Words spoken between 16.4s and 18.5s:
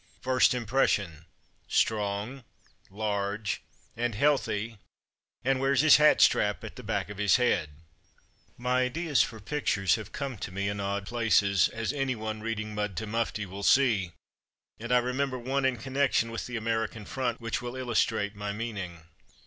the American front which will illustrate m